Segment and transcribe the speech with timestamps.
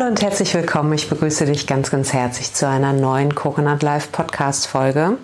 [0.00, 0.94] Hallo und herzlich willkommen.
[0.94, 5.18] Ich begrüße dich ganz, ganz herzlich zu einer neuen Coconut Live Podcast Folge.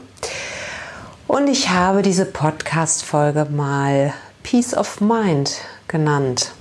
[1.26, 4.12] Und ich habe diese Podcast Folge mal
[4.42, 6.52] Peace of Mind genannt,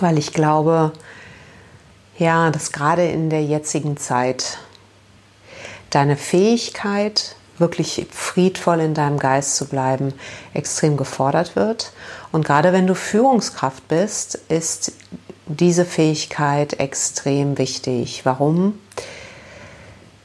[0.00, 0.92] weil ich glaube,
[2.18, 4.58] ja, dass gerade in der jetzigen Zeit
[5.88, 10.12] deine Fähigkeit, wirklich friedvoll in deinem Geist zu bleiben,
[10.52, 11.92] extrem gefordert wird.
[12.30, 14.92] Und gerade wenn du Führungskraft bist, ist
[15.46, 18.24] diese Fähigkeit extrem wichtig.
[18.24, 18.78] Warum?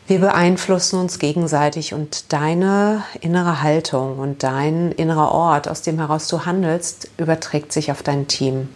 [0.08, 6.30] Wir beeinflussen uns gegenseitig und deine innere Haltung und dein innerer Ort, aus dem heraus
[6.30, 8.70] du handelst, überträgt sich auf dein Team.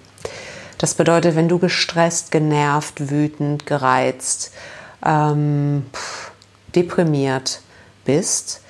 [0.77, 4.51] Das bedeutet, wenn du gestresst, genervt, wütend, gereizt,
[5.05, 5.85] ähm,
[6.75, 7.61] deprimiert
[8.03, 8.61] bist,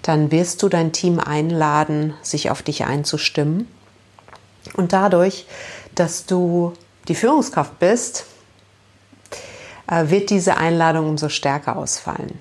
[0.00, 3.68] dann wirst du dein Team einladen, sich auf dich einzustimmen.
[4.74, 5.46] Und dadurch,
[5.94, 6.72] dass du
[7.08, 8.26] die Führungskraft bist,
[9.88, 12.38] äh, wird diese Einladung umso stärker ausfallen.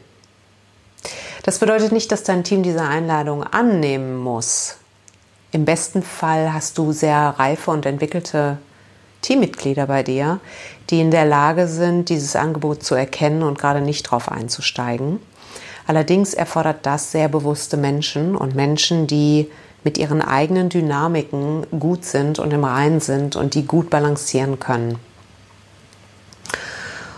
[1.44, 4.78] Das bedeutet nicht, dass dein Team diese Einladung annehmen muss.
[5.52, 8.58] Im besten Fall hast du sehr reife und entwickelte
[9.22, 10.40] Teammitglieder bei dir,
[10.90, 15.20] die in der Lage sind, dieses Angebot zu erkennen und gerade nicht darauf einzusteigen.
[15.88, 19.52] Allerdings erfordert das sehr bewusste Menschen und Menschen, die
[19.86, 25.00] mit ihren eigenen Dynamiken gut sind und im Reinen sind und die gut balancieren können.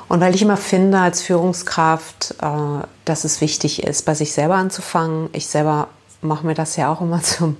[0.09, 4.55] Und weil ich immer finde als Führungskraft, äh, dass es wichtig ist, bei sich selber
[4.55, 5.29] anzufangen.
[5.33, 5.87] Ich selber
[6.21, 7.57] mache mir das ja auch immer zum,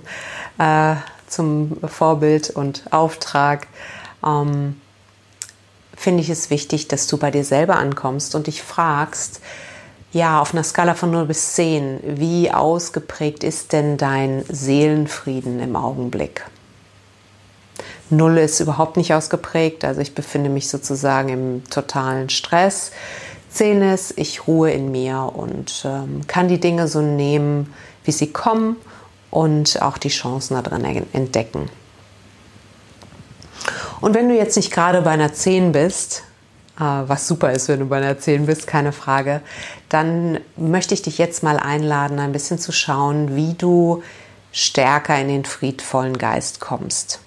[0.58, 0.94] äh,
[1.26, 3.66] zum Vorbild und Auftrag.
[4.24, 4.78] Ähm,
[5.96, 9.40] finde ich es wichtig, dass du bei dir selber ankommst und dich fragst,
[10.12, 15.76] ja, auf einer Skala von 0 bis 10, wie ausgeprägt ist denn dein Seelenfrieden im
[15.76, 16.44] Augenblick?
[18.10, 22.90] Null ist überhaupt nicht ausgeprägt, also ich befinde mich sozusagen im totalen Stress.
[23.50, 27.74] 10 ist, ich ruhe in mir und ähm, kann die Dinge so nehmen,
[28.04, 28.76] wie sie kommen
[29.30, 31.68] und auch die Chancen da drin entdecken.
[34.00, 36.22] Und wenn du jetzt nicht gerade bei einer 10 bist,
[36.78, 39.40] was super ist, wenn du bei einer 10 bist, keine Frage,
[39.88, 44.02] dann möchte ich dich jetzt mal einladen, ein bisschen zu schauen, wie du
[44.52, 47.20] stärker in den friedvollen Geist kommst.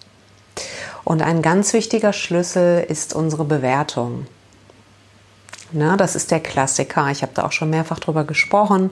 [1.04, 4.28] Und ein ganz wichtiger Schlüssel ist unsere Bewertung.
[5.72, 7.10] Na, das ist der Klassiker.
[7.12, 8.90] Ich habe da auch schon mehrfach drüber gesprochen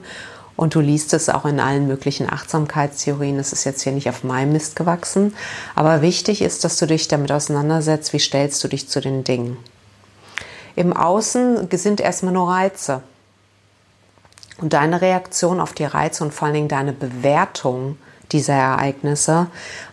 [0.56, 3.38] und du liest es auch in allen möglichen Achtsamkeitstheorien.
[3.38, 5.34] Es ist jetzt hier nicht auf meinem Mist gewachsen.
[5.74, 9.56] Aber wichtig ist, dass du dich damit auseinandersetzt, wie stellst du dich zu den Dingen.
[10.76, 13.02] Im Außen sind erstmal nur Reize.
[14.58, 17.96] Und deine Reaktion auf die Reize und vor allen Dingen deine Bewertung
[18.32, 19.46] dieser Ereignisse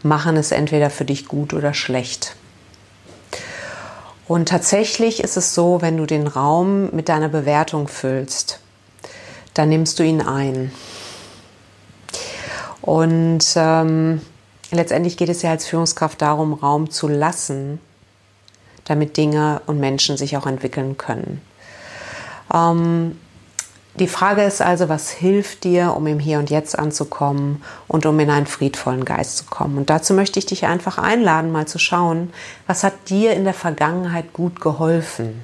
[0.03, 2.35] machen es entweder für dich gut oder schlecht.
[4.27, 8.59] Und tatsächlich ist es so, wenn du den Raum mit deiner Bewertung füllst,
[9.53, 10.71] dann nimmst du ihn ein.
[12.81, 14.21] Und ähm,
[14.71, 17.79] letztendlich geht es ja als Führungskraft darum, Raum zu lassen
[18.88, 21.42] damit Dinge und Menschen sich auch entwickeln können.
[22.53, 23.18] Ähm,
[24.00, 28.20] die Frage ist also, was hilft dir, um im Hier und Jetzt anzukommen und um
[28.20, 29.78] in einen friedvollen Geist zu kommen?
[29.78, 32.31] Und dazu möchte ich dich einfach einladen, mal zu schauen,
[32.68, 35.44] was hat dir in der Vergangenheit gut geholfen?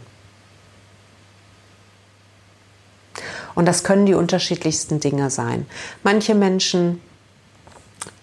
[3.56, 5.66] Und das können die unterschiedlichsten Dinge sein.
[6.04, 7.02] Manche Menschen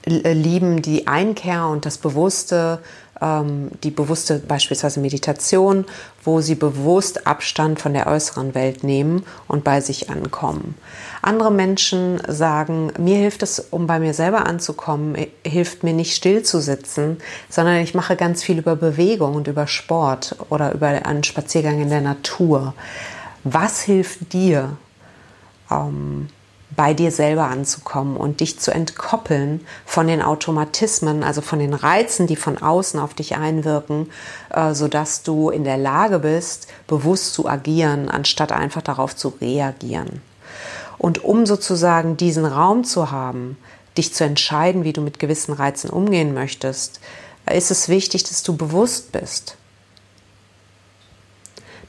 [0.05, 2.81] lieben die Einkehr und das Bewusste
[3.21, 5.85] ähm, die bewusste beispielsweise Meditation,
[6.25, 10.75] wo sie bewusst Abstand von der äußeren Welt nehmen und bei sich ankommen.
[11.23, 16.43] Andere Menschen sagen, mir hilft es, um bei mir selber anzukommen, hilft mir nicht still
[16.43, 21.25] zu sitzen, sondern ich mache ganz viel über Bewegung und über Sport oder über einen
[21.25, 22.75] Spaziergang in der Natur.
[23.45, 24.77] Was hilft dir?
[25.71, 26.29] Ähm,
[26.77, 32.27] bei dir selber anzukommen und dich zu entkoppeln von den Automatismen, also von den Reizen,
[32.27, 34.11] die von außen auf dich einwirken,
[34.51, 40.22] äh, sodass du in der Lage bist, bewusst zu agieren, anstatt einfach darauf zu reagieren.
[40.99, 43.57] Und um sozusagen diesen Raum zu haben,
[43.97, 47.01] dich zu entscheiden, wie du mit gewissen Reizen umgehen möchtest,
[47.51, 49.57] ist es wichtig, dass du bewusst bist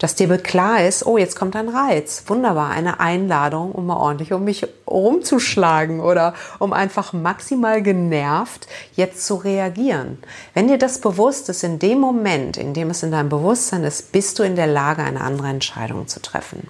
[0.02, 2.24] dass dir klar ist, oh, jetzt kommt ein Reiz.
[2.26, 9.24] Wunderbar, eine Einladung, um mal ordentlich um mich rumzuschlagen oder um einfach maximal genervt jetzt
[9.28, 10.18] zu reagieren.
[10.56, 14.12] Wenn dir das bewusst ist, in dem Moment, in dem es in deinem Bewusstsein ist,
[14.12, 16.68] bist du in der Lage, eine andere Entscheidung zu treffen.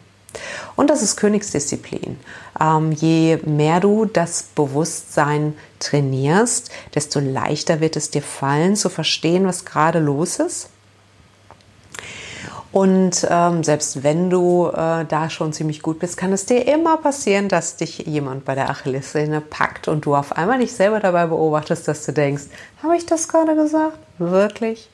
[0.75, 2.19] Und das ist Königsdisziplin.
[2.59, 9.47] Ähm, je mehr du das Bewusstsein trainierst, desto leichter wird es dir fallen zu verstehen,
[9.47, 10.67] was gerade los ist
[12.71, 16.97] Und ähm, selbst wenn du äh, da schon ziemlich gut bist, kann es dir immer
[16.97, 21.25] passieren, dass dich jemand bei der Achillessehne packt und du auf einmal dich selber dabei
[21.25, 22.43] beobachtest, dass du denkst,
[22.81, 23.97] habe ich das gerade gesagt?
[24.19, 24.89] Wirklich?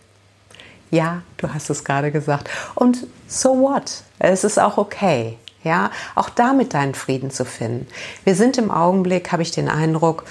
[0.89, 2.49] Ja, du hast es gerade gesagt.
[2.73, 4.03] Und so what?
[4.17, 5.37] Es ist auch okay.
[5.63, 7.87] Ja, auch damit deinen Frieden zu finden.
[8.23, 10.23] Wir sind im Augenblick, habe ich den Eindruck,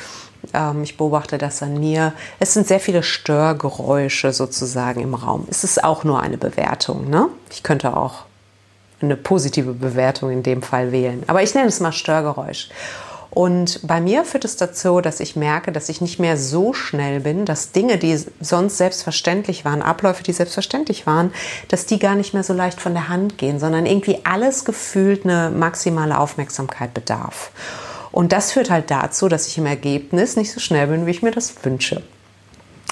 [0.54, 2.12] ähm, ich beobachte das an mir.
[2.38, 5.46] Es sind sehr viele Störgeräusche sozusagen im Raum.
[5.50, 7.08] Es ist auch nur eine Bewertung.
[7.10, 7.28] Ne?
[7.50, 8.24] Ich könnte auch
[9.00, 11.22] eine positive Bewertung in dem Fall wählen.
[11.26, 12.68] Aber ich nenne es mal Störgeräusch.
[13.30, 17.20] Und bei mir führt es dazu, dass ich merke, dass ich nicht mehr so schnell
[17.20, 21.34] bin, dass Dinge, die sonst selbstverständlich waren, Abläufe, die selbstverständlich waren,
[21.68, 25.24] dass die gar nicht mehr so leicht von der Hand gehen, sondern irgendwie alles gefühlt
[25.24, 27.50] eine maximale Aufmerksamkeit bedarf.
[28.16, 31.20] Und das führt halt dazu, dass ich im Ergebnis nicht so schnell bin, wie ich
[31.20, 32.02] mir das wünsche.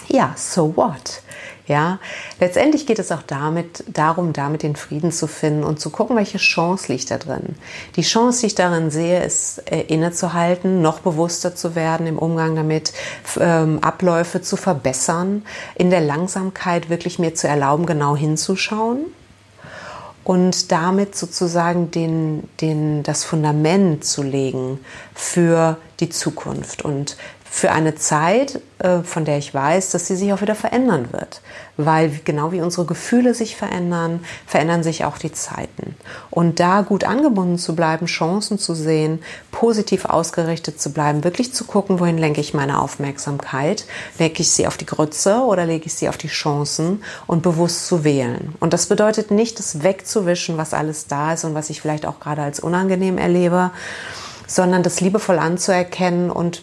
[0.06, 1.22] Ja, so what?
[1.66, 1.98] Ja,
[2.40, 6.36] letztendlich geht es auch damit, darum, damit den Frieden zu finden und zu gucken, welche
[6.36, 7.56] Chance liegt da drin.
[7.96, 12.54] Die Chance, die ich darin sehe, ist äh, innezuhalten, noch bewusster zu werden im Umgang
[12.54, 12.92] damit,
[13.40, 15.42] ähm, Abläufe zu verbessern,
[15.74, 19.06] in der Langsamkeit wirklich mir zu erlauben, genau hinzuschauen
[20.24, 24.80] und damit sozusagen den, den, das Fundament zu legen
[25.14, 26.82] für die Zukunft.
[26.82, 27.16] Und
[27.54, 31.40] für eine Zeit, äh, von der ich weiß, dass sie sich auch wieder verändern wird.
[31.76, 35.94] Weil genau wie unsere Gefühle sich verändern, verändern sich auch die Zeiten.
[36.30, 39.22] Und da gut angebunden zu bleiben, Chancen zu sehen,
[39.52, 43.86] positiv ausgerichtet zu bleiben, wirklich zu gucken, wohin lenke ich meine Aufmerksamkeit.
[44.18, 47.86] Lege ich sie auf die Grütze oder lege ich sie auf die Chancen und bewusst
[47.86, 48.56] zu wählen.
[48.58, 52.18] Und das bedeutet nicht, das wegzuwischen, was alles da ist und was ich vielleicht auch
[52.18, 53.70] gerade als unangenehm erlebe,
[54.46, 56.62] sondern das liebevoll anzuerkennen und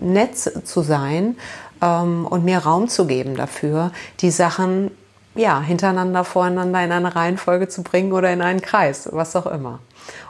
[0.00, 1.36] nett zu sein
[1.82, 4.90] ähm, und mir Raum zu geben dafür, die Sachen
[5.34, 9.78] ja, hintereinander, voreinander in eine Reihenfolge zu bringen oder in einen Kreis, was auch immer.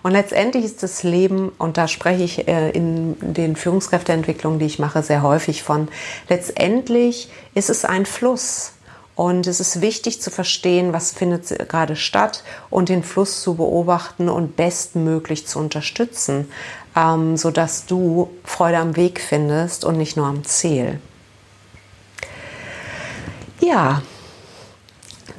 [0.02, 4.78] Und letztendlich ist das Leben, und da spreche ich äh, in den Führungskräfteentwicklungen, die ich
[4.78, 5.88] mache, sehr häufig von,
[6.28, 8.72] letztendlich ist es ein Fluss.
[9.18, 14.28] Und es ist wichtig zu verstehen, was findet gerade statt und den Fluss zu beobachten
[14.28, 16.48] und bestmöglich zu unterstützen,
[16.94, 21.00] ähm, sodass du Freude am Weg findest und nicht nur am Ziel.
[23.58, 24.02] Ja,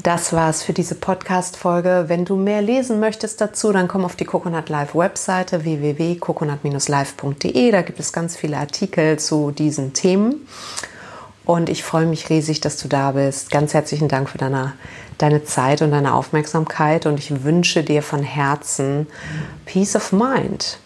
[0.04, 2.06] das war's für diese Podcast-Folge.
[2.08, 7.72] Wenn du mehr lesen möchtest dazu, dann komm auf die Coconut Live Webseite www.coconut-live.de.
[7.72, 10.46] Da gibt es ganz viele Artikel zu diesen Themen.
[11.50, 13.50] Und ich freue mich riesig, dass du da bist.
[13.50, 14.74] Ganz herzlichen Dank für deine,
[15.18, 17.07] deine Zeit und deine Aufmerksamkeit.
[17.07, 19.07] Und ich wünsche dir von Herzen
[19.66, 20.78] Peace of Mind.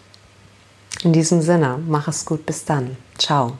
[1.02, 2.96] In diesem Sinne, mach es gut, bis dann.
[3.18, 3.58] Ciao.